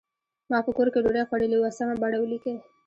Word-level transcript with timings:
ما 0.51 0.59
په 0.65 0.71
کور 0.77 0.87
کې 0.93 0.99
ډوډۍ 1.03 1.23
خوړلې 1.27 1.57
وه 1.59 1.69
سمه 1.77 1.95
بڼه 2.01 2.17
ولیکئ. 2.19 2.55